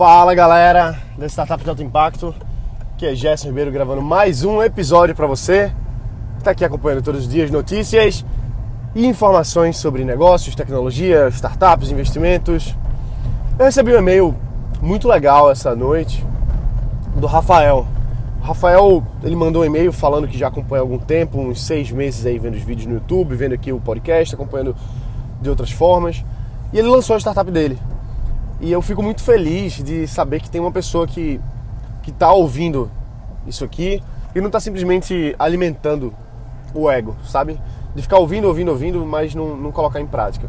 Fala 0.00 0.34
galera 0.34 0.98
da 1.18 1.26
Startup 1.26 1.62
de 1.62 1.68
Alto 1.68 1.82
Impacto, 1.82 2.34
que 2.96 3.04
é 3.04 3.14
Gerson 3.14 3.48
Ribeiro 3.48 3.70
gravando 3.70 4.00
mais 4.00 4.42
um 4.44 4.62
episódio 4.62 5.14
para 5.14 5.26
você. 5.26 5.70
Está 6.38 6.52
aqui 6.52 6.64
acompanhando 6.64 7.02
todos 7.02 7.20
os 7.20 7.28
dias 7.28 7.50
notícias 7.50 8.24
e 8.94 9.06
informações 9.06 9.76
sobre 9.76 10.02
negócios, 10.02 10.54
tecnologia, 10.54 11.28
startups, 11.28 11.90
investimentos. 11.90 12.74
Eu 13.58 13.66
recebi 13.66 13.94
um 13.94 13.98
e-mail 13.98 14.34
muito 14.80 15.06
legal 15.06 15.50
essa 15.50 15.76
noite 15.76 16.24
do 17.16 17.26
Rafael. 17.26 17.86
O 18.40 18.44
Rafael 18.46 19.04
ele 19.22 19.36
mandou 19.36 19.60
um 19.60 19.66
e-mail 19.66 19.92
falando 19.92 20.26
que 20.26 20.38
já 20.38 20.48
acompanha 20.48 20.80
há 20.80 20.82
algum 20.82 20.98
tempo, 20.98 21.38
uns 21.38 21.60
seis 21.60 21.90
meses 21.90 22.24
aí 22.24 22.38
vendo 22.38 22.54
os 22.54 22.62
vídeos 22.62 22.86
no 22.86 22.94
YouTube, 22.94 23.34
vendo 23.34 23.52
aqui 23.52 23.70
o 23.70 23.78
podcast, 23.78 24.34
acompanhando 24.34 24.74
de 25.42 25.50
outras 25.50 25.70
formas. 25.70 26.24
E 26.72 26.78
ele 26.78 26.88
lançou 26.88 27.16
a 27.16 27.20
startup 27.20 27.50
dele. 27.50 27.78
E 28.60 28.70
eu 28.70 28.82
fico 28.82 29.02
muito 29.02 29.22
feliz 29.22 29.82
de 29.82 30.06
saber 30.06 30.40
que 30.40 30.50
tem 30.50 30.60
uma 30.60 30.72
pessoa 30.72 31.06
que 31.06 31.40
que 32.02 32.10
está 32.10 32.32
ouvindo 32.32 32.90
isso 33.46 33.64
aqui 33.64 34.02
e 34.34 34.40
não 34.40 34.46
está 34.46 34.60
simplesmente 34.60 35.34
alimentando 35.38 36.12
o 36.74 36.90
ego, 36.90 37.16
sabe? 37.24 37.60
De 37.94 38.02
ficar 38.02 38.18
ouvindo, 38.18 38.46
ouvindo, 38.46 38.70
ouvindo, 38.70 39.04
mas 39.04 39.34
não, 39.34 39.56
não 39.56 39.72
colocar 39.72 40.00
em 40.00 40.06
prática. 40.06 40.48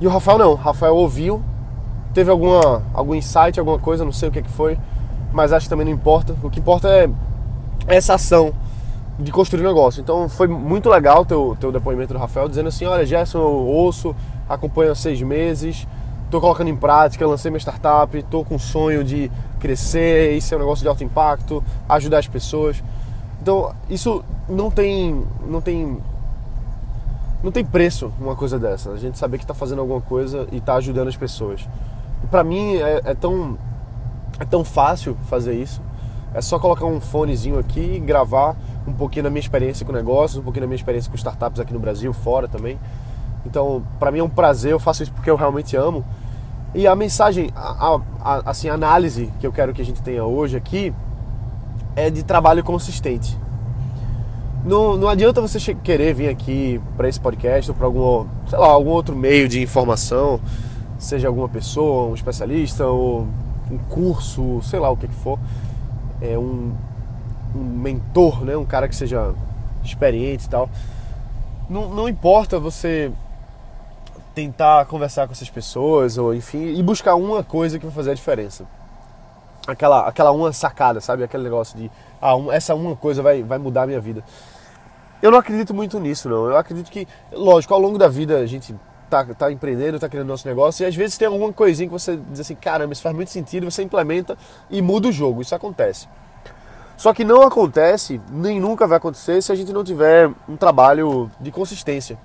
E 0.00 0.06
o 0.06 0.10
Rafael 0.10 0.38
não. 0.38 0.52
O 0.52 0.54
Rafael 0.54 0.94
ouviu, 0.94 1.42
teve 2.12 2.30
alguma, 2.30 2.82
algum 2.92 3.14
insight, 3.14 3.58
alguma 3.58 3.78
coisa, 3.78 4.04
não 4.04 4.12
sei 4.12 4.28
o 4.28 4.32
que, 4.32 4.42
que 4.42 4.50
foi, 4.50 4.78
mas 5.32 5.52
acho 5.52 5.66
que 5.66 5.70
também 5.70 5.86
não 5.86 5.92
importa. 5.92 6.36
O 6.42 6.50
que 6.50 6.60
importa 6.60 6.88
é 6.88 7.08
essa 7.86 8.14
ação 8.14 8.52
de 9.18 9.30
construir 9.32 9.62
um 9.62 9.68
negócio. 9.68 10.00
Então 10.00 10.28
foi 10.28 10.46
muito 10.46 10.88
legal 10.88 11.24
teu, 11.24 11.56
teu 11.58 11.72
depoimento 11.72 12.12
do 12.12 12.18
Rafael, 12.18 12.48
dizendo 12.48 12.68
assim, 12.68 12.84
olha, 12.84 13.04
Gerson, 13.04 13.38
eu 13.38 13.66
ouço, 13.66 14.14
acompanho 14.48 14.92
há 14.92 14.94
seis 14.94 15.20
meses, 15.20 15.86
estou 16.34 16.40
colocando 16.40 16.68
em 16.68 16.76
prática, 16.76 17.24
lancei 17.26 17.48
minha 17.48 17.60
startup, 17.60 18.16
estou 18.18 18.44
com 18.44 18.56
o 18.56 18.58
sonho 18.58 19.04
de 19.04 19.30
crescer, 19.60 20.36
isso 20.36 20.52
é 20.52 20.56
um 20.56 20.60
negócio 20.60 20.82
de 20.82 20.88
alto 20.88 21.04
impacto, 21.04 21.62
ajudar 21.88 22.18
as 22.18 22.26
pessoas. 22.26 22.82
Então, 23.40 23.72
isso 23.88 24.24
não 24.48 24.70
tem 24.70 25.24
não 25.46 25.60
tem 25.60 25.98
não 27.42 27.52
tem 27.52 27.64
preço 27.64 28.10
uma 28.18 28.34
coisa 28.34 28.58
dessa. 28.58 28.90
A 28.90 28.96
gente 28.96 29.16
saber 29.16 29.38
que 29.38 29.44
está 29.44 29.54
fazendo 29.54 29.80
alguma 29.80 30.00
coisa 30.00 30.48
e 30.50 30.56
está 30.56 30.74
ajudando 30.74 31.08
as 31.08 31.16
pessoas. 31.16 31.68
Para 32.30 32.42
mim 32.42 32.76
é, 32.76 33.02
é, 33.04 33.14
tão 33.14 33.56
é 34.40 34.44
tão 34.44 34.64
fácil 34.64 35.16
fazer 35.28 35.54
isso. 35.54 35.80
É 36.34 36.40
só 36.40 36.58
colocar 36.58 36.86
um 36.86 37.00
fonezinho 37.00 37.60
aqui 37.60 37.94
e 37.94 38.00
gravar 38.00 38.56
um 38.88 38.92
pouquinho 38.92 39.22
da 39.22 39.30
minha 39.30 39.40
experiência 39.40 39.86
com 39.86 39.92
negócios, 39.92 40.40
um 40.40 40.42
pouquinho 40.42 40.62
da 40.62 40.66
minha 40.66 40.76
experiência 40.76 41.08
com 41.08 41.16
startups 41.16 41.60
aqui 41.60 41.72
no 41.72 41.78
Brasil, 41.78 42.12
fora 42.12 42.48
também. 42.48 42.76
Então, 43.46 43.84
para 44.00 44.10
mim 44.10 44.18
é 44.18 44.24
um 44.24 44.28
prazer, 44.28 44.72
eu 44.72 44.80
faço 44.80 45.04
isso 45.04 45.12
porque 45.12 45.30
eu 45.30 45.36
realmente 45.36 45.76
amo. 45.76 46.04
E 46.74 46.88
a 46.88 46.96
mensagem, 46.96 47.50
a, 47.54 48.00
a, 48.20 48.50
assim, 48.50 48.68
análise 48.68 49.32
que 49.38 49.46
eu 49.46 49.52
quero 49.52 49.72
que 49.72 49.80
a 49.80 49.84
gente 49.84 50.02
tenha 50.02 50.24
hoje 50.24 50.56
aqui 50.56 50.92
é 51.94 52.10
de 52.10 52.24
trabalho 52.24 52.64
consistente. 52.64 53.38
Não, 54.64 54.96
não 54.96 55.08
adianta 55.08 55.40
você 55.40 55.74
querer 55.74 56.14
vir 56.14 56.28
aqui 56.28 56.80
para 56.96 57.08
esse 57.08 57.20
podcast 57.20 57.70
ou 57.70 57.76
para 57.76 57.86
algum, 57.86 58.26
sei 58.48 58.58
lá, 58.58 58.66
algum 58.66 58.90
outro 58.90 59.14
meio 59.14 59.48
de 59.48 59.62
informação, 59.62 60.40
seja 60.98 61.28
alguma 61.28 61.48
pessoa, 61.48 62.10
um 62.10 62.14
especialista 62.14 62.86
ou 62.86 63.28
um 63.70 63.78
curso, 63.88 64.60
sei 64.62 64.80
lá 64.80 64.90
o 64.90 64.96
que, 64.96 65.06
que 65.06 65.14
for, 65.14 65.38
é 66.20 66.36
um, 66.36 66.72
um 67.54 67.62
mentor, 67.62 68.44
né? 68.44 68.56
um 68.56 68.64
cara 68.64 68.88
que 68.88 68.96
seja 68.96 69.32
experiente 69.84 70.46
e 70.46 70.48
tal. 70.48 70.68
Não, 71.70 71.88
não 71.90 72.08
importa 72.08 72.58
você 72.58 73.12
tentar 74.34 74.84
conversar 74.86 75.26
com 75.26 75.32
essas 75.32 75.48
pessoas, 75.48 76.18
ou 76.18 76.34
enfim, 76.34 76.74
e 76.74 76.82
buscar 76.82 77.14
uma 77.14 77.44
coisa 77.44 77.78
que 77.78 77.86
vai 77.86 77.94
fazer 77.94 78.10
a 78.10 78.14
diferença. 78.14 78.66
Aquela, 79.66 80.08
aquela 80.08 80.30
uma 80.32 80.52
sacada, 80.52 81.00
sabe? 81.00 81.22
Aquele 81.22 81.44
negócio 81.44 81.78
de, 81.78 81.90
ah, 82.20 82.36
um, 82.36 82.52
essa 82.52 82.74
uma 82.74 82.96
coisa 82.96 83.22
vai, 83.22 83.42
vai 83.42 83.58
mudar 83.58 83.82
a 83.82 83.86
minha 83.86 84.00
vida. 84.00 84.22
Eu 85.22 85.30
não 85.30 85.38
acredito 85.38 85.72
muito 85.72 85.98
nisso, 85.98 86.28
não. 86.28 86.46
Eu 86.46 86.56
acredito 86.56 86.90
que, 86.90 87.08
lógico, 87.32 87.72
ao 87.72 87.80
longo 87.80 87.96
da 87.96 88.08
vida 88.08 88.38
a 88.38 88.46
gente 88.46 88.74
tá, 89.08 89.24
tá 89.24 89.50
empreendendo, 89.50 89.98
tá 89.98 90.08
criando 90.08 90.28
nosso 90.28 90.46
negócio, 90.46 90.82
e 90.82 90.86
às 90.86 90.94
vezes 90.94 91.16
tem 91.16 91.28
alguma 91.28 91.52
coisinha 91.52 91.88
que 91.88 91.92
você 91.92 92.18
diz 92.30 92.40
assim, 92.40 92.54
caramba, 92.54 92.92
isso 92.92 93.02
faz 93.02 93.14
muito 93.14 93.30
sentido, 93.30 93.70
você 93.70 93.82
implementa 93.82 94.36
e 94.68 94.82
muda 94.82 95.08
o 95.08 95.12
jogo. 95.12 95.40
Isso 95.40 95.54
acontece. 95.54 96.08
Só 96.96 97.14
que 97.14 97.24
não 97.24 97.42
acontece, 97.42 98.20
nem 98.30 98.60
nunca 98.60 98.86
vai 98.86 98.98
acontecer, 98.98 99.40
se 99.42 99.50
a 99.50 99.54
gente 99.54 99.72
não 99.72 99.82
tiver 99.82 100.30
um 100.48 100.56
trabalho 100.56 101.30
de 101.40 101.50
consistência 101.50 102.18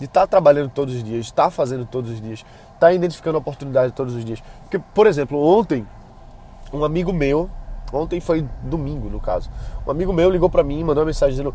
de 0.00 0.06
estar 0.06 0.22
tá 0.22 0.26
trabalhando 0.26 0.70
todos 0.70 0.94
os 0.94 1.04
dias, 1.04 1.26
estar 1.26 1.44
tá 1.44 1.50
fazendo 1.50 1.84
todos 1.84 2.10
os 2.10 2.20
dias, 2.20 2.40
estar 2.40 2.78
tá 2.78 2.92
identificando 2.92 3.36
oportunidade 3.36 3.92
todos 3.92 4.14
os 4.14 4.24
dias. 4.24 4.42
Porque, 4.62 4.78
por 4.78 5.06
exemplo, 5.06 5.38
ontem, 5.38 5.86
um 6.72 6.82
amigo 6.82 7.12
meu, 7.12 7.50
ontem 7.92 8.18
foi 8.18 8.48
domingo 8.62 9.10
no 9.10 9.20
caso, 9.20 9.50
um 9.86 9.90
amigo 9.90 10.12
meu 10.12 10.30
ligou 10.30 10.48
para 10.48 10.64
mim, 10.64 10.82
mandou 10.82 11.02
uma 11.02 11.06
mensagem 11.06 11.32
dizendo: 11.32 11.54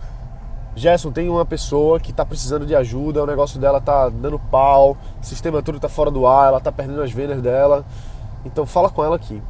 Gerson, 0.76 1.12
tem 1.12 1.28
uma 1.28 1.46
pessoa 1.46 2.00
que 2.00 2.12
está 2.12 2.24
precisando 2.24 2.68
de 2.68 2.76
ajuda, 2.76 3.24
o 3.24 3.26
negócio 3.26 3.60
dela 3.60 3.82
tá 3.82 4.10
dando 4.10 4.38
pau, 4.38 4.96
o 5.20 5.26
sistema 5.26 5.64
todo 5.64 5.80
tá 5.80 5.90
fora 5.90 6.12
do 6.12 6.28
ar, 6.28 6.50
ela 6.50 6.62
tá 6.62 6.72
perdendo 6.72 7.02
as 7.02 7.12
vendas 7.12 7.42
dela, 7.42 7.84
então 8.46 8.66
fala 8.66 8.92
com 8.92 9.04
ela 9.04 9.16
aqui. 9.16 9.42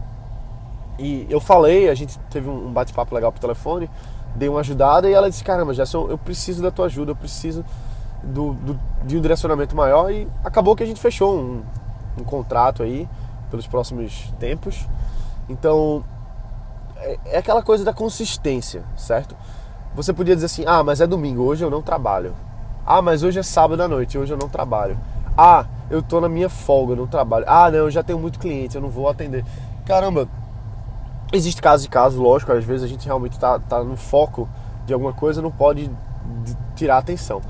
E 0.97 1.27
eu 1.29 1.41
falei, 1.41 1.89
a 1.89 1.93
gente 1.93 2.17
teve 2.29 2.49
um 2.49 2.71
bate-papo 2.71 3.13
legal 3.13 3.29
pro 3.29 3.41
telefone, 3.41 3.89
dei 4.35 4.47
uma 4.47 4.61
ajudada 4.61 5.09
e 5.09 5.13
ela 5.13 5.29
disse: 5.29 5.43
Caramba, 5.43 5.73
Gerson, 5.73 6.07
eu 6.09 6.17
preciso 6.17 6.63
da 6.63 6.71
tua 6.71 6.85
ajuda, 6.85 7.11
eu 7.11 7.15
preciso 7.15 7.65
do, 8.25 8.53
do, 8.53 8.79
de 9.03 9.17
um 9.17 9.21
direcionamento 9.21 9.75
maior 9.75 10.11
e 10.11 10.27
acabou 10.43 10.75
que 10.75 10.83
a 10.83 10.85
gente 10.85 10.99
fechou 10.99 11.37
um, 11.37 11.63
um 12.19 12.23
contrato 12.23 12.83
aí 12.83 13.07
pelos 13.49 13.67
próximos 13.67 14.33
tempos. 14.39 14.85
Então 15.47 16.03
é, 16.97 17.19
é 17.25 17.37
aquela 17.37 17.61
coisa 17.61 17.83
da 17.83 17.93
consistência, 17.93 18.83
certo? 18.95 19.35
Você 19.95 20.11
podia 20.13 20.35
dizer 20.35 20.47
assim: 20.47 20.63
ah, 20.65 20.83
mas 20.83 21.01
é 21.01 21.07
domingo, 21.07 21.43
hoje 21.43 21.63
eu 21.63 21.69
não 21.69 21.81
trabalho. 21.81 22.33
Ah, 22.85 23.01
mas 23.01 23.23
hoje 23.23 23.39
é 23.39 23.43
sábado 23.43 23.81
à 23.81 23.87
noite, 23.87 24.17
hoje 24.17 24.33
eu 24.33 24.37
não 24.37 24.49
trabalho. 24.49 24.97
Ah, 25.37 25.65
eu 25.89 26.01
tô 26.01 26.21
na 26.21 26.29
minha 26.29 26.49
folga, 26.49 26.95
não 26.95 27.07
trabalho. 27.07 27.45
Ah, 27.47 27.69
não, 27.69 27.79
eu 27.79 27.91
já 27.91 28.03
tenho 28.03 28.19
muito 28.19 28.39
cliente, 28.39 28.75
eu 28.75 28.81
não 28.81 28.89
vou 28.89 29.09
atender. 29.09 29.43
Caramba, 29.85 30.27
existe 31.31 31.61
caso 31.61 31.85
e 31.85 31.89
caso, 31.89 32.21
lógico, 32.21 32.51
às 32.51 32.63
vezes 32.63 32.83
a 32.83 32.87
gente 32.87 33.05
realmente 33.05 33.37
tá, 33.39 33.59
tá 33.59 33.83
no 33.83 33.95
foco 33.95 34.47
de 34.85 34.93
alguma 34.93 35.13
coisa, 35.13 35.41
não 35.41 35.51
pode 35.51 35.89
tirar 36.75 36.97
atenção. 36.97 37.41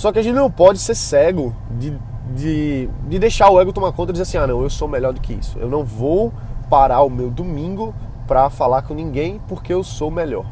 Só 0.00 0.10
que 0.10 0.18
a 0.18 0.22
gente 0.22 0.34
não 0.34 0.50
pode 0.50 0.78
ser 0.78 0.94
cego 0.94 1.54
de, 1.72 1.94
de, 2.34 2.88
de 3.06 3.18
deixar 3.18 3.50
o 3.50 3.60
ego 3.60 3.70
tomar 3.70 3.92
conta 3.92 4.12
e 4.12 4.14
dizer 4.14 4.22
assim: 4.22 4.38
ah, 4.38 4.46
não, 4.46 4.62
eu 4.62 4.70
sou 4.70 4.88
melhor 4.88 5.12
do 5.12 5.20
que 5.20 5.34
isso. 5.34 5.58
Eu 5.58 5.68
não 5.68 5.84
vou 5.84 6.32
parar 6.70 7.02
o 7.02 7.10
meu 7.10 7.28
domingo 7.28 7.94
para 8.26 8.48
falar 8.48 8.80
com 8.80 8.94
ninguém 8.94 9.38
porque 9.46 9.74
eu 9.74 9.84
sou 9.84 10.10
melhor. 10.10 10.46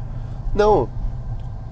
Não. 0.53 0.87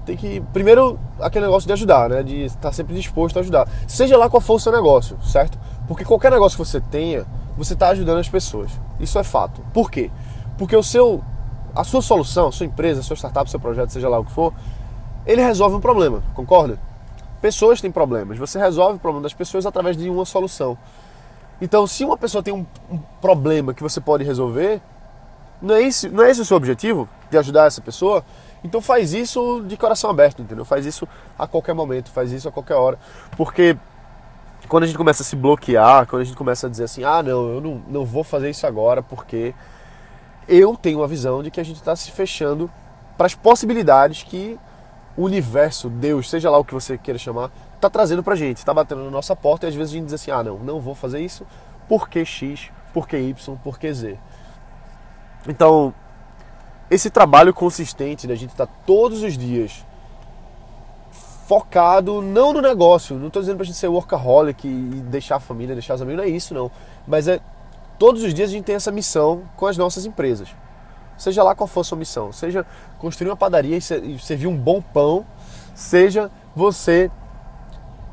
Tem 0.04 0.16
que. 0.16 0.40
Primeiro, 0.52 0.98
aquele 1.20 1.44
negócio 1.44 1.68
de 1.68 1.72
ajudar, 1.72 2.08
né? 2.08 2.24
De 2.24 2.46
estar 2.46 2.72
sempre 2.72 2.96
disposto 2.96 3.36
a 3.36 3.40
ajudar. 3.42 3.68
Seja 3.86 4.18
lá 4.18 4.28
qual 4.28 4.40
for 4.40 4.54
o 4.54 4.58
seu 4.58 4.72
negócio, 4.72 5.16
certo? 5.22 5.56
Porque 5.86 6.04
qualquer 6.04 6.32
negócio 6.32 6.58
que 6.58 6.68
você 6.68 6.80
tenha, 6.80 7.24
você 7.56 7.74
está 7.74 7.90
ajudando 7.90 8.18
as 8.18 8.28
pessoas. 8.28 8.72
Isso 8.98 9.20
é 9.20 9.22
fato. 9.22 9.60
Por 9.72 9.88
quê? 9.88 10.10
Porque 10.58 10.74
o 10.74 10.82
seu. 10.82 11.22
A 11.76 11.84
sua 11.84 12.02
solução, 12.02 12.48
a 12.48 12.52
sua 12.52 12.66
empresa, 12.66 12.98
a 12.98 13.04
sua 13.04 13.14
startup, 13.14 13.48
seu 13.48 13.60
projeto, 13.60 13.90
seja 13.90 14.08
lá 14.08 14.18
o 14.18 14.24
que 14.24 14.32
for, 14.32 14.52
ele 15.24 15.40
resolve 15.40 15.76
um 15.76 15.80
problema, 15.80 16.24
concorda? 16.34 16.87
Pessoas 17.40 17.80
têm 17.80 17.90
problemas. 17.90 18.38
Você 18.38 18.58
resolve 18.58 18.96
o 18.96 19.00
problema 19.00 19.22
das 19.22 19.34
pessoas 19.34 19.66
através 19.66 19.96
de 19.96 20.08
uma 20.10 20.24
solução. 20.24 20.76
Então, 21.60 21.86
se 21.86 22.04
uma 22.04 22.16
pessoa 22.16 22.42
tem 22.42 22.54
um, 22.54 22.66
um 22.90 22.98
problema 23.20 23.74
que 23.74 23.82
você 23.82 24.00
pode 24.00 24.24
resolver, 24.24 24.80
não 25.60 25.74
é, 25.74 25.82
esse, 25.82 26.08
não 26.08 26.24
é 26.24 26.30
esse 26.30 26.40
o 26.40 26.44
seu 26.44 26.56
objetivo? 26.56 27.08
De 27.30 27.36
ajudar 27.36 27.66
essa 27.66 27.80
pessoa? 27.80 28.24
Então 28.62 28.80
faz 28.80 29.12
isso 29.12 29.62
de 29.66 29.76
coração 29.76 30.10
aberto, 30.10 30.42
entendeu? 30.42 30.64
Faz 30.64 30.86
isso 30.86 31.06
a 31.38 31.46
qualquer 31.46 31.74
momento, 31.74 32.10
faz 32.10 32.32
isso 32.32 32.48
a 32.48 32.52
qualquer 32.52 32.74
hora. 32.74 32.98
Porque 33.36 33.76
quando 34.68 34.84
a 34.84 34.86
gente 34.86 34.96
começa 34.96 35.22
a 35.22 35.26
se 35.26 35.36
bloquear, 35.36 36.06
quando 36.06 36.22
a 36.22 36.24
gente 36.24 36.36
começa 36.36 36.66
a 36.66 36.70
dizer 36.70 36.84
assim, 36.84 37.04
ah 37.04 37.22
não, 37.22 37.48
eu 37.54 37.60
não, 37.60 37.82
não 37.88 38.04
vou 38.04 38.24
fazer 38.24 38.50
isso 38.50 38.66
agora 38.66 39.02
porque 39.02 39.54
eu 40.48 40.76
tenho 40.76 40.98
uma 40.98 41.06
visão 41.06 41.42
de 41.42 41.50
que 41.50 41.60
a 41.60 41.64
gente 41.64 41.76
está 41.76 41.94
se 41.94 42.10
fechando 42.10 42.70
para 43.16 43.26
as 43.26 43.34
possibilidades 43.34 44.22
que 44.22 44.58
o 45.18 45.24
universo, 45.24 45.90
Deus, 45.90 46.30
seja 46.30 46.48
lá 46.48 46.58
o 46.58 46.64
que 46.64 46.72
você 46.72 46.96
queira 46.96 47.18
chamar, 47.18 47.50
está 47.74 47.90
trazendo 47.90 48.22
para 48.22 48.36
gente, 48.36 48.58
está 48.58 48.72
batendo 48.72 49.02
na 49.02 49.10
nossa 49.10 49.34
porta 49.34 49.66
e 49.66 49.68
às 49.68 49.74
vezes 49.74 49.92
a 49.92 49.96
gente 49.96 50.04
diz 50.04 50.14
assim: 50.14 50.30
ah, 50.30 50.44
não, 50.44 50.58
não 50.58 50.80
vou 50.80 50.94
fazer 50.94 51.18
isso 51.18 51.44
porque 51.88 52.24
X, 52.24 52.70
porque 52.94 53.18
Y, 53.18 53.56
porque 53.64 53.92
Z. 53.92 54.16
Então, 55.48 55.92
esse 56.88 57.10
trabalho 57.10 57.52
consistente 57.52 58.28
da 58.28 58.36
gente 58.36 58.50
estar 58.50 58.68
tá 58.68 58.72
todos 58.86 59.24
os 59.24 59.36
dias 59.36 59.84
focado 61.48 62.22
não 62.22 62.52
no 62.52 62.60
negócio, 62.60 63.16
não 63.16 63.26
estou 63.26 63.42
dizendo 63.42 63.56
para 63.56 63.64
a 63.64 63.66
gente 63.66 63.78
ser 63.78 63.88
workaholic 63.88 64.68
e 64.68 65.00
deixar 65.10 65.36
a 65.36 65.40
família, 65.40 65.74
deixar 65.74 65.94
os 65.94 66.02
amigos, 66.02 66.18
não 66.18 66.24
é 66.24 66.28
isso 66.28 66.54
não, 66.54 66.70
mas 67.08 67.26
é 67.26 67.40
todos 67.98 68.22
os 68.22 68.32
dias 68.32 68.50
a 68.50 68.52
gente 68.52 68.66
tem 68.66 68.76
essa 68.76 68.92
missão 68.92 69.42
com 69.56 69.66
as 69.66 69.76
nossas 69.76 70.06
empresas 70.06 70.54
seja 71.18 71.42
lá 71.42 71.54
qual 71.54 71.66
for 71.66 71.80
a 71.80 71.84
sua 71.84 71.98
missão, 71.98 72.32
seja 72.32 72.64
construir 72.98 73.28
uma 73.28 73.36
padaria 73.36 73.76
e 73.76 73.80
servir 73.80 74.46
um 74.46 74.56
bom 74.56 74.80
pão, 74.80 75.26
seja 75.74 76.30
você 76.56 77.10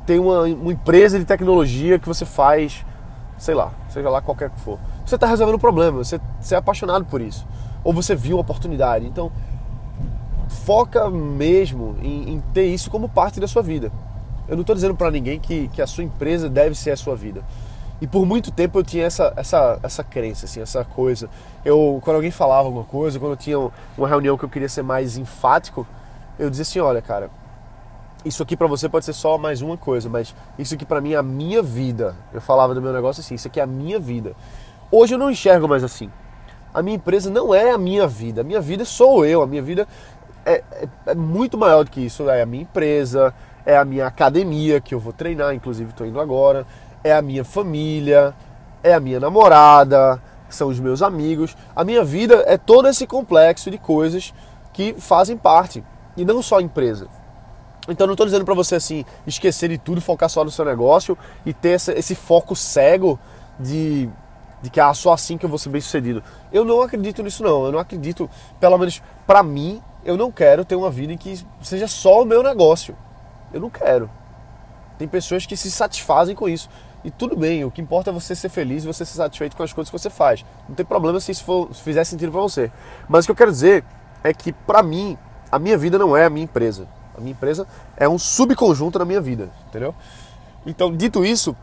ter 0.04 0.18
uma, 0.18 0.42
uma 0.42 0.72
empresa 0.72 1.18
de 1.18 1.24
tecnologia 1.24 1.98
que 1.98 2.06
você 2.06 2.24
faz, 2.24 2.84
sei 3.38 3.54
lá, 3.54 3.72
seja 3.88 4.10
lá 4.10 4.20
qualquer 4.20 4.50
que 4.50 4.60
for. 4.60 4.78
você 5.04 5.14
está 5.14 5.26
resolvendo 5.26 5.56
um 5.56 5.60
problema, 5.60 6.04
você, 6.04 6.20
você 6.40 6.54
é 6.54 6.58
apaixonado 6.58 7.04
por 7.04 7.20
isso. 7.20 7.46
Ou 7.82 7.92
você 7.92 8.14
viu 8.14 8.36
uma 8.36 8.42
oportunidade. 8.42 9.06
Então, 9.06 9.30
foca 10.64 11.08
mesmo 11.10 11.96
em, 12.02 12.34
em 12.34 12.40
ter 12.52 12.66
isso 12.66 12.90
como 12.90 13.08
parte 13.08 13.40
da 13.40 13.48
sua 13.48 13.62
vida. 13.62 13.90
Eu 14.48 14.54
não 14.54 14.60
estou 14.62 14.74
dizendo 14.74 14.94
para 14.94 15.10
ninguém 15.10 15.40
que, 15.40 15.68
que 15.68 15.82
a 15.82 15.86
sua 15.86 16.04
empresa 16.04 16.48
deve 16.48 16.74
ser 16.74 16.92
a 16.92 16.96
sua 16.96 17.16
vida. 17.16 17.42
E 18.00 18.06
por 18.06 18.26
muito 18.26 18.50
tempo 18.50 18.78
eu 18.78 18.82
tinha 18.84 19.04
essa, 19.04 19.32
essa, 19.36 19.78
essa 19.82 20.04
crença, 20.04 20.44
assim, 20.44 20.60
essa 20.60 20.84
coisa. 20.84 21.30
Eu, 21.64 21.98
quando 22.02 22.16
alguém 22.16 22.30
falava 22.30 22.68
alguma 22.68 22.84
coisa, 22.84 23.18
quando 23.18 23.32
eu 23.32 23.36
tinha 23.36 23.58
uma 23.96 24.08
reunião 24.08 24.36
que 24.36 24.44
eu 24.44 24.48
queria 24.48 24.68
ser 24.68 24.82
mais 24.82 25.16
enfático, 25.16 25.86
eu 26.38 26.50
dizia 26.50 26.62
assim, 26.62 26.78
olha, 26.80 27.00
cara, 27.00 27.30
isso 28.24 28.42
aqui 28.42 28.56
para 28.56 28.66
você 28.66 28.88
pode 28.88 29.04
ser 29.04 29.12
só 29.12 29.38
mais 29.38 29.62
uma 29.62 29.76
coisa, 29.76 30.08
mas 30.08 30.34
isso 30.58 30.74
aqui 30.74 30.84
para 30.84 31.00
mim 31.00 31.12
é 31.12 31.16
a 31.16 31.22
minha 31.22 31.62
vida. 31.62 32.14
Eu 32.34 32.40
falava 32.40 32.74
do 32.74 32.82
meu 32.82 32.92
negócio 32.92 33.20
assim, 33.20 33.34
isso 33.34 33.48
aqui 33.48 33.60
é 33.60 33.62
a 33.62 33.66
minha 33.66 33.98
vida. 33.98 34.34
Hoje 34.90 35.14
eu 35.14 35.18
não 35.18 35.30
enxergo 35.30 35.66
mais 35.66 35.82
assim. 35.82 36.10
A 36.74 36.82
minha 36.82 36.96
empresa 36.96 37.30
não 37.30 37.54
é 37.54 37.70
a 37.70 37.78
minha 37.78 38.06
vida. 38.06 38.42
A 38.42 38.44
minha 38.44 38.60
vida 38.60 38.84
sou 38.84 39.24
eu. 39.24 39.42
A 39.42 39.46
minha 39.46 39.62
vida 39.62 39.88
é, 40.44 40.62
é, 40.72 40.88
é 41.06 41.14
muito 41.14 41.56
maior 41.56 41.84
do 41.84 41.90
que 41.90 42.00
isso. 42.00 42.28
É 42.28 42.42
a 42.42 42.46
minha 42.46 42.64
empresa, 42.64 43.32
é 43.64 43.76
a 43.76 43.84
minha 43.84 44.06
academia 44.06 44.80
que 44.80 44.94
eu 44.94 45.00
vou 45.00 45.12
treinar, 45.12 45.54
inclusive 45.54 45.90
estou 45.90 46.06
indo 46.06 46.20
agora. 46.20 46.66
É 47.06 47.12
a 47.12 47.22
minha 47.22 47.44
família, 47.44 48.34
é 48.82 48.92
a 48.92 48.98
minha 48.98 49.20
namorada, 49.20 50.20
são 50.48 50.66
os 50.66 50.80
meus 50.80 51.02
amigos. 51.02 51.56
A 51.74 51.84
minha 51.84 52.02
vida 52.02 52.42
é 52.48 52.58
todo 52.58 52.88
esse 52.88 53.06
complexo 53.06 53.70
de 53.70 53.78
coisas 53.78 54.34
que 54.72 54.92
fazem 54.98 55.36
parte 55.36 55.84
e 56.16 56.24
não 56.24 56.42
só 56.42 56.58
a 56.58 56.62
empresa. 56.62 57.06
Então 57.88 58.08
não 58.08 58.14
estou 58.14 58.26
dizendo 58.26 58.44
para 58.44 58.54
você 58.54 58.74
assim 58.74 59.04
esquecer 59.24 59.68
de 59.68 59.78
tudo, 59.78 60.00
focar 60.00 60.28
só 60.28 60.42
no 60.42 60.50
seu 60.50 60.64
negócio 60.64 61.16
e 61.44 61.54
ter 61.54 61.76
esse, 61.76 61.92
esse 61.92 62.16
foco 62.16 62.56
cego 62.56 63.20
de, 63.56 64.10
de 64.60 64.68
que 64.68 64.80
ah, 64.80 64.92
só 64.92 65.12
assim 65.12 65.38
que 65.38 65.44
eu 65.44 65.48
vou 65.48 65.60
ser 65.60 65.68
bem 65.68 65.80
sucedido. 65.80 66.24
Eu 66.52 66.64
não 66.64 66.82
acredito 66.82 67.22
nisso 67.22 67.44
não. 67.44 67.66
Eu 67.66 67.70
não 67.70 67.78
acredito, 67.78 68.28
pelo 68.58 68.76
menos 68.78 69.00
para 69.28 69.44
mim, 69.44 69.80
eu 70.04 70.16
não 70.16 70.32
quero 70.32 70.64
ter 70.64 70.74
uma 70.74 70.90
vida 70.90 71.12
em 71.12 71.16
que 71.16 71.40
seja 71.62 71.86
só 71.86 72.22
o 72.22 72.26
meu 72.26 72.42
negócio. 72.42 72.96
Eu 73.52 73.60
não 73.60 73.70
quero. 73.70 74.10
Tem 74.98 75.06
pessoas 75.06 75.46
que 75.46 75.56
se 75.56 75.70
satisfazem 75.70 76.34
com 76.34 76.48
isso. 76.48 76.68
E 77.04 77.10
tudo 77.10 77.36
bem, 77.36 77.64
o 77.64 77.70
que 77.70 77.80
importa 77.80 78.10
é 78.10 78.12
você 78.12 78.34
ser 78.34 78.48
feliz 78.48 78.82
e 78.82 78.86
você 78.86 79.04
ser 79.04 79.16
satisfeito 79.16 79.56
com 79.56 79.62
as 79.62 79.72
coisas 79.72 79.90
que 79.90 79.98
você 79.98 80.10
faz. 80.10 80.44
Não 80.68 80.74
tem 80.74 80.84
problema 80.84 81.20
se 81.20 81.30
isso 81.30 81.44
for, 81.44 81.72
se 81.72 81.82
fizer 81.82 82.04
sentido 82.04 82.32
para 82.32 82.40
você. 82.40 82.70
Mas 83.08 83.24
o 83.24 83.28
que 83.28 83.32
eu 83.32 83.36
quero 83.36 83.52
dizer 83.52 83.84
é 84.24 84.34
que, 84.34 84.52
para 84.52 84.82
mim, 84.82 85.16
a 85.50 85.58
minha 85.58 85.78
vida 85.78 85.98
não 85.98 86.16
é 86.16 86.24
a 86.24 86.30
minha 86.30 86.44
empresa. 86.44 86.88
A 87.16 87.20
minha 87.20 87.32
empresa 87.32 87.66
é 87.96 88.08
um 88.08 88.18
subconjunto 88.18 88.98
da 88.98 89.04
minha 89.04 89.20
vida, 89.20 89.50
entendeu? 89.68 89.94
Então, 90.66 90.94
dito 90.94 91.24
isso, 91.24 91.56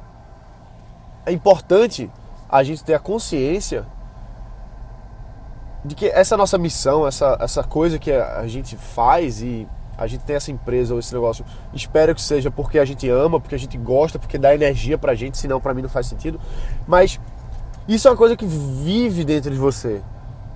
é 1.25 1.31
importante 1.31 2.09
a 2.49 2.63
gente 2.63 2.83
ter 2.83 2.93
a 2.93 2.99
consciência 2.99 3.85
de 5.83 5.95
que 5.95 6.07
essa 6.07 6.37
nossa 6.37 6.57
missão, 6.57 7.05
essa, 7.05 7.37
essa 7.41 7.63
coisa 7.63 7.99
que 7.99 8.11
a 8.11 8.47
gente 8.47 8.77
faz 8.77 9.41
e 9.41 9.67
a 10.03 10.07
gente 10.07 10.23
tem 10.25 10.35
essa 10.35 10.51
empresa 10.51 10.93
ou 10.93 10.99
esse 10.99 11.13
negócio, 11.13 11.45
espero 11.73 12.13
que 12.13 12.21
seja 12.21 12.51
porque 12.51 12.77
a 12.77 12.85
gente 12.85 13.09
ama, 13.09 13.39
porque 13.39 13.55
a 13.55 13.59
gente 13.59 13.77
gosta, 13.77 14.19
porque 14.19 14.37
dá 14.37 14.53
energia 14.53 14.97
pra 14.97 15.15
gente, 15.15 15.37
senão 15.37 15.61
pra 15.61 15.73
mim 15.73 15.81
não 15.81 15.89
faz 15.89 16.07
sentido. 16.07 16.39
Mas 16.85 17.19
isso 17.87 18.07
é 18.07 18.11
uma 18.11 18.17
coisa 18.17 18.35
que 18.35 18.45
vive 18.45 19.23
dentro 19.23 19.51
de 19.51 19.57
você. 19.57 20.01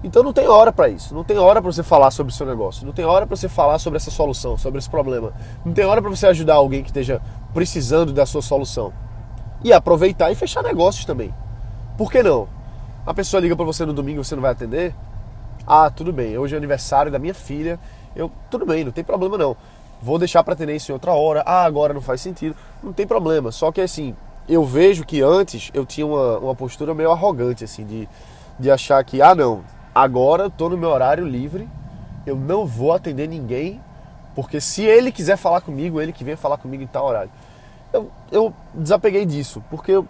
Então 0.04 0.22
não 0.22 0.32
tem 0.32 0.48
hora 0.48 0.72
para 0.72 0.90
isso, 0.90 1.16
não 1.16 1.24
tem 1.24 1.38
hora 1.38 1.62
para 1.62 1.72
você 1.72 1.82
falar 1.82 2.12
sobre 2.12 2.32
o 2.32 2.36
seu 2.36 2.46
negócio, 2.46 2.86
não 2.86 2.94
tem 2.94 3.04
hora 3.04 3.26
para 3.26 3.36
você 3.36 3.50
falar 3.50 3.80
sobre 3.80 3.98
essa 3.98 4.12
solução, 4.12 4.56
sobre 4.58 4.78
esse 4.78 4.90
problema, 4.90 5.34
não 5.66 5.74
tem 5.74 5.86
hora 5.86 6.02
para 6.02 6.12
você 6.12 6.28
ajudar 6.28 6.54
alguém 6.54 6.84
que 6.84 6.90
esteja 6.90 7.20
precisando 7.54 8.14
da 8.14 8.26
sua 8.26 8.42
solução. 8.42 8.94
E 9.64 9.74
aproveitar 9.74 10.32
e 10.32 10.36
fechar 10.36 10.62
negócios 10.62 11.04
também. 11.04 11.34
Por 11.98 12.12
que 12.12 12.22
não? 12.22 12.48
A 13.08 13.14
pessoa 13.14 13.42
liga 13.42 13.56
para 13.56 13.66
você 13.66 13.86
no 13.86 13.94
domingo 13.94 14.24
você 14.24 14.36
não 14.36 14.42
vai 14.42 14.52
atender? 14.52 14.94
Ah, 15.66 15.90
tudo 15.90 16.14
bem, 16.14 16.38
hoje 16.38 16.54
é 16.54 16.58
aniversário 16.58 17.12
da 17.12 17.18
minha 17.18 17.34
filha 17.34 17.80
eu, 18.18 18.32
tudo 18.50 18.66
bem, 18.66 18.84
não 18.84 18.92
tem 18.92 19.04
problema 19.04 19.38
não. 19.38 19.56
Vou 20.02 20.20
deixar 20.20 20.44
para 20.44 20.72
isso 20.74 20.92
em 20.92 20.94
outra 20.94 21.14
hora. 21.14 21.44
Ah, 21.46 21.64
agora 21.64 21.94
não 21.94 22.02
faz 22.02 22.22
sentido. 22.22 22.56
Não 22.84 22.94
tem 22.94 23.08
problema. 23.08 23.52
Só 23.52 23.72
que 23.72 23.82
assim, 23.82 24.16
eu 24.48 24.64
vejo 24.64 25.06
que 25.06 25.22
antes 25.22 25.72
eu 25.74 25.86
tinha 25.86 26.06
uma, 26.06 26.38
uma 26.38 26.56
postura 26.56 26.94
meio 26.94 27.12
arrogante, 27.12 27.64
assim, 27.64 27.86
de, 27.86 28.10
de 28.60 28.72
achar 28.72 29.04
que, 29.04 29.22
ah 29.22 29.36
não, 29.36 29.64
agora 29.94 30.44
eu 30.44 30.50
tô 30.50 30.70
no 30.70 30.78
meu 30.78 30.90
horário 30.90 31.26
livre, 31.26 31.68
eu 32.26 32.36
não 32.36 32.66
vou 32.66 32.94
atender 32.94 33.28
ninguém, 33.28 33.82
porque 34.36 34.62
se 34.62 34.84
ele 34.84 35.12
quiser 35.12 35.38
falar 35.38 35.62
comigo, 35.62 36.00
ele 36.00 36.14
que 36.14 36.24
vem 36.24 36.36
falar 36.36 36.58
comigo 36.58 36.84
em 36.84 36.88
tal 36.88 37.06
horário. 37.06 37.32
Eu, 37.92 38.12
eu 38.32 38.54
desapeguei 38.74 39.26
disso, 39.26 39.64
porque 39.70 40.02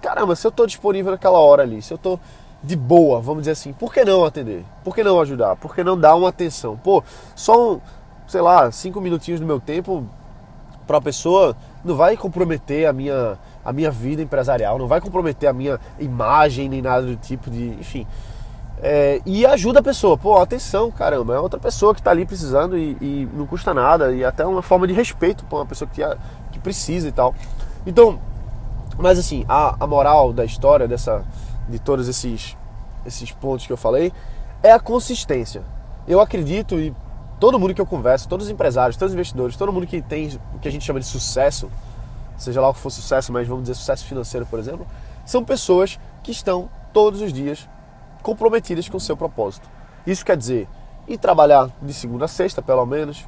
caramba, 0.00 0.34
se 0.34 0.46
eu 0.46 0.50
tô 0.50 0.66
disponível 0.66 1.12
naquela 1.12 1.38
hora 1.38 1.62
ali, 1.62 1.82
se 1.82 1.92
eu 1.92 1.98
tô 1.98 2.18
de 2.62 2.74
boa, 2.74 3.20
vamos 3.20 3.42
dizer 3.42 3.52
assim, 3.52 3.72
por 3.72 3.92
que 3.92 4.04
não 4.04 4.24
atender? 4.24 4.64
Por 4.82 4.94
que 4.94 5.04
não 5.04 5.20
ajudar? 5.20 5.56
Por 5.56 5.74
que 5.74 5.84
não 5.84 5.98
dar 5.98 6.14
uma 6.16 6.28
atenção? 6.28 6.76
Pô, 6.76 7.04
só 7.34 7.74
um, 7.74 7.80
sei 8.26 8.40
lá, 8.40 8.70
cinco 8.72 9.00
minutinhos 9.00 9.40
do 9.40 9.46
meu 9.46 9.60
tempo 9.60 10.04
para 10.86 10.98
a 10.98 11.00
pessoa 11.00 11.56
não 11.84 11.94
vai 11.94 12.16
comprometer 12.16 12.86
a 12.86 12.92
minha, 12.92 13.38
a 13.64 13.72
minha 13.72 13.90
vida 13.90 14.22
empresarial, 14.22 14.78
não 14.78 14.88
vai 14.88 15.00
comprometer 15.00 15.48
a 15.48 15.52
minha 15.52 15.78
imagem 15.98 16.68
nem 16.68 16.82
nada 16.82 17.06
do 17.06 17.16
tipo 17.16 17.50
de, 17.50 17.68
enfim. 17.68 18.06
É, 18.80 19.20
e 19.26 19.44
ajuda 19.44 19.80
a 19.80 19.82
pessoa, 19.82 20.16
pô, 20.16 20.36
atenção, 20.36 20.90
caramba, 20.90 21.34
é 21.34 21.38
outra 21.40 21.58
pessoa 21.58 21.92
que 21.92 22.00
está 22.00 22.10
ali 22.10 22.24
precisando 22.24 22.78
e, 22.78 22.96
e, 23.00 23.28
não 23.32 23.44
custa 23.46 23.74
nada, 23.74 24.12
e 24.12 24.24
até 24.24 24.46
uma 24.46 24.62
forma 24.62 24.86
de 24.86 24.92
respeito 24.92 25.44
para 25.44 25.58
uma 25.58 25.66
pessoa 25.66 25.88
que, 25.92 26.02
que 26.52 26.58
precisa 26.58 27.08
e 27.08 27.12
tal. 27.12 27.34
Então, 27.86 28.20
mas 28.96 29.18
assim, 29.18 29.44
a, 29.48 29.76
a 29.80 29.86
moral 29.86 30.32
da 30.32 30.44
história 30.44 30.86
dessa, 30.86 31.24
de 31.68 31.78
todos 31.78 32.08
esses, 32.08 32.56
esses 33.04 33.30
pontos 33.32 33.66
que 33.66 33.72
eu 33.72 33.76
falei 33.76 34.12
é 34.62 34.72
a 34.72 34.80
consistência. 34.80 35.62
Eu 36.06 36.20
acredito 36.20 36.78
e 36.78 36.94
todo 37.38 37.58
mundo 37.58 37.74
que 37.74 37.80
eu 37.80 37.86
converso, 37.86 38.28
todos 38.28 38.46
os 38.46 38.52
empresários, 38.52 38.96
todos 38.96 39.12
os 39.12 39.14
investidores, 39.14 39.56
todo 39.56 39.72
mundo 39.72 39.86
que 39.86 40.02
tem 40.02 40.38
o 40.54 40.58
que 40.58 40.68
a 40.68 40.72
gente 40.72 40.84
chama 40.84 41.00
de 41.00 41.06
sucesso, 41.06 41.70
seja 42.36 42.60
lá 42.60 42.68
o 42.68 42.74
que 42.74 42.80
for 42.80 42.90
sucesso, 42.90 43.32
mas 43.32 43.46
vamos 43.46 43.64
dizer 43.64 43.74
sucesso 43.74 44.04
financeiro, 44.04 44.46
por 44.46 44.58
exemplo, 44.58 44.86
são 45.24 45.44
pessoas 45.44 45.98
que 46.22 46.32
estão 46.32 46.68
todos 46.92 47.20
os 47.20 47.32
dias 47.32 47.68
comprometidas 48.22 48.88
com 48.88 48.96
o 48.96 49.00
seu 49.00 49.16
propósito. 49.16 49.68
Isso 50.06 50.24
quer 50.24 50.36
dizer 50.36 50.68
ir 51.06 51.18
trabalhar 51.18 51.70
de 51.80 51.92
segunda 51.92 52.26
a 52.26 52.28
sexta, 52.28 52.60
pelo 52.60 52.84
menos, 52.84 53.26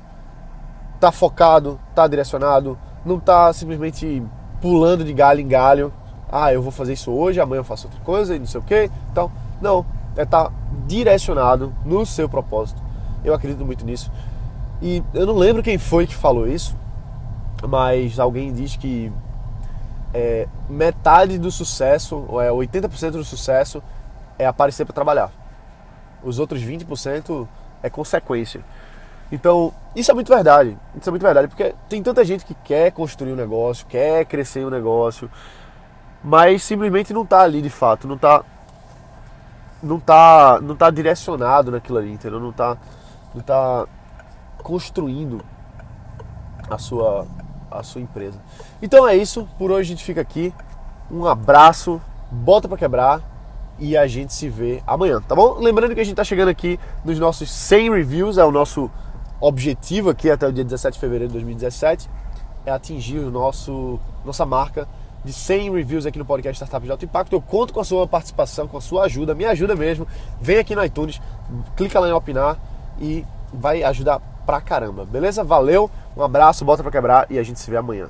tá 0.99 1.11
focado, 1.11 1.81
tá 1.95 2.07
direcionado, 2.07 2.79
não 3.05 3.19
tá 3.19 3.53
simplesmente 3.53 4.23
pulando 4.61 5.05
de 5.05 5.13
galho 5.13 5.41
em 5.41 5.49
galho, 5.49 5.93
ah, 6.31 6.53
eu 6.53 6.63
vou 6.63 6.71
fazer 6.71 6.93
isso 6.93 7.11
hoje, 7.11 7.41
amanhã 7.41 7.61
eu 7.61 7.65
faço 7.65 7.87
outra 7.87 8.01
coisa 8.03 8.35
e 8.37 8.39
não 8.39 8.47
sei 8.47 8.61
o 8.61 8.65
que. 8.65 8.91
Então, 9.11 9.31
não, 9.61 9.85
é 10.17 10.23
estar 10.23 10.45
tá 10.45 10.53
direcionado 10.87 11.75
no 11.85 12.05
seu 12.07 12.29
propósito. 12.29 12.81
Eu 13.25 13.35
acredito 13.35 13.65
muito 13.65 13.85
nisso. 13.85 14.11
E 14.81 15.03
eu 15.13 15.27
não 15.27 15.37
lembro 15.37 15.63
quem 15.63 15.77
foi 15.77 16.07
que 16.07 16.15
falou 16.15 16.49
isso, 16.49 16.75
mas 17.69 18.19
alguém 18.19 18.53
diz 18.53 18.77
que 18.77 19.13
é, 20.15 20.49
metade 20.69 21.39
do 21.39 21.51
sucesso, 21.51 22.25
ou 22.29 22.41
é 22.41 22.49
80% 22.51 23.11
do 23.13 23.25
sucesso, 23.25 23.83
é 24.39 24.47
aparecer 24.47 24.85
para 24.85 24.95
trabalhar. 24.95 25.31
Os 26.23 26.39
outros 26.39 26.63
20% 26.63 27.47
é 27.83 27.91
consequência. 27.91 28.61
Então, 29.33 29.73
isso 29.95 30.11
é 30.11 30.15
muito 30.15 30.33
verdade. 30.33 30.77
Isso 30.99 31.09
é 31.09 31.13
muito 31.13 31.23
verdade, 31.23 31.49
porque 31.49 31.75
tem 31.89 32.03
tanta 32.03 32.25
gente 32.25 32.45
que 32.45 32.55
quer 32.55 32.91
construir 32.91 33.33
um 33.33 33.37
negócio, 33.37 33.87
quer 33.87 34.25
crescer 34.25 34.65
um 34.67 34.71
negócio, 34.71 35.31
mas 36.23 36.63
simplesmente 36.63 37.13
não 37.13 37.23
está 37.23 37.41
ali 37.41 37.63
de 37.63 37.71
fato, 37.71 38.07
não 38.07 38.17
está 38.17 38.45
não 39.83 39.99
tá, 39.99 40.61
não 40.61 40.77
tá 40.77 40.91
direcionado 40.91 41.71
naquilo 41.71 41.99
ali, 41.99 42.13
entendeu? 42.13 42.39
Não 42.39 42.51
está 42.51 42.77
não 43.35 43.43
tá 43.43 43.87
construindo 44.63 45.41
a 46.69 46.77
sua 46.79 47.27
a 47.71 47.83
sua 47.83 48.01
empresa. 48.01 48.39
Então 48.83 49.07
é 49.07 49.17
isso, 49.17 49.49
por 49.57 49.71
hoje 49.71 49.93
a 49.93 49.95
gente 49.95 50.05
fica 50.05 50.21
aqui. 50.21 50.53
Um 51.11 51.25
abraço, 51.27 52.01
bota 52.31 52.69
para 52.69 52.77
quebrar 52.77 53.23
e 53.79 53.97
a 53.97 54.07
gente 54.07 54.35
se 54.35 54.49
vê 54.49 54.83
amanhã, 54.87 55.21
tá 55.21 55.35
bom? 55.35 55.55
Lembrando 55.59 55.95
que 55.95 56.01
a 56.01 56.05
gente 56.05 56.13
está 56.13 56.25
chegando 56.25 56.49
aqui 56.49 56.79
nos 57.05 57.19
nossos 57.19 57.51
100 57.51 57.91
reviews, 57.91 58.39
é 58.39 58.45
o 58.45 58.51
nosso 58.51 58.91
objetivo 59.41 60.11
aqui 60.11 60.31
até 60.31 60.47
o 60.47 60.53
dia 60.53 60.65
17 60.65 60.95
de 60.95 61.01
fevereiro 61.01 61.29
de 61.29 61.33
2017, 61.35 62.11
é 62.67 62.71
atingir 62.71 63.21
o 63.21 63.31
nosso 63.31 63.99
nossa 64.25 64.45
marca 64.45 64.87
de 65.25 65.33
100 65.33 65.73
reviews 65.73 66.07
aqui 66.07 66.19
no 66.19 66.25
podcast 66.25 66.57
Startup 66.57 66.85
de 66.85 66.91
Alto 66.91 67.05
Impacto. 67.05 67.35
Eu 67.35 67.41
conto 67.41 67.73
com 67.73 67.81
a 67.81 67.85
sua 67.85 68.07
participação, 68.07 68.67
com 68.67 68.77
a 68.77 68.81
sua 68.81 69.05
ajuda, 69.05 69.35
me 69.35 69.45
ajuda 69.45 69.75
mesmo. 69.75 70.07
Vem 70.41 70.59
aqui 70.59 70.75
no 70.75 70.85
iTunes, 70.85 71.21
clica 71.77 72.01
lá 72.01 72.09
em 72.09 72.13
opinar 72.13 72.59
e 73.01 73.25
vai 73.53 73.83
ajudar 73.83 74.21
pra 74.47 74.61
caramba, 74.61 75.05
beleza? 75.05 75.45
Valeu, 75.45 75.91
um 76.17 76.23
abraço, 76.23 76.65
bota 76.65 76.83
pra 76.83 76.93
quebrar 76.93 77.27
e 77.31 77.39
a 77.39 77.43
gente 77.43 77.59
se 77.59 77.71
vê 77.71 77.77
amanhã. 77.77 78.09